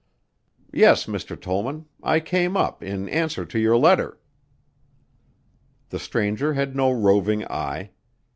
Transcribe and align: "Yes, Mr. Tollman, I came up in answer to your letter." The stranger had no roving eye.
"Yes, 0.73 1.05
Mr. 1.05 1.39
Tollman, 1.39 1.85
I 2.01 2.19
came 2.21 2.57
up 2.57 2.81
in 2.81 3.07
answer 3.09 3.45
to 3.45 3.59
your 3.59 3.77
letter." 3.77 4.19
The 5.89 5.99
stranger 5.99 6.55
had 6.55 6.75
no 6.75 6.89
roving 6.89 7.45
eye. 7.45 7.91